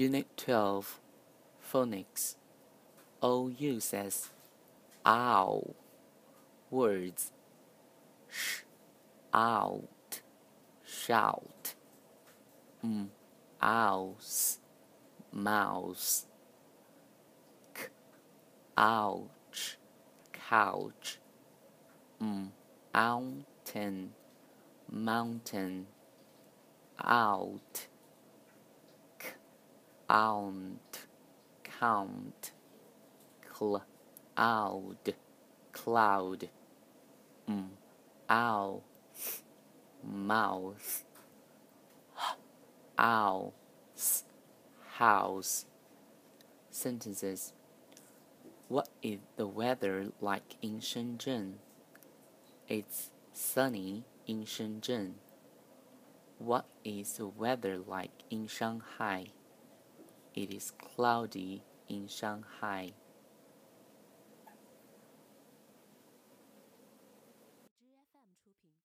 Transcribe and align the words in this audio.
Unit 0.00 0.34
12 0.38 0.98
Phonics. 1.60 2.36
OU 3.22 3.80
says 3.80 4.30
ow. 5.04 5.74
Words 6.70 7.32
sh 8.26 8.60
out 9.34 10.22
shout. 10.86 11.74
M 12.82 13.10
ouse 13.62 14.60
mouse. 15.30 16.24
K 17.74 17.88
ouch 18.78 19.76
couch. 20.32 21.18
M 22.22 22.52
mountain 22.94 24.14
mountain. 24.90 25.88
Out 27.04 27.89
aunt, 30.10 31.06
count, 31.62 32.50
cloud, 33.48 35.14
cloud, 35.72 36.48
mm, 37.48 37.68
ow, 38.28 38.82
mouth, 40.02 41.04
house, 42.98 44.24
house. 44.94 45.66
Sentences. 46.72 47.52
What 48.68 48.88
is 49.02 49.18
the 49.36 49.46
weather 49.46 50.06
like 50.20 50.56
in 50.60 50.80
Shenzhen? 50.80 51.54
It's 52.68 53.10
sunny 53.32 54.04
in 54.26 54.44
Shenzhen. 54.44 55.14
What 56.38 56.66
is 56.84 57.14
the 57.14 57.26
weather 57.26 57.78
like 57.78 58.24
in 58.30 58.46
Shanghai? 58.46 59.26
It 60.34 60.54
is 60.54 60.70
cloudy 60.70 61.62
in 61.88 62.06
Shanghai. 62.06 62.92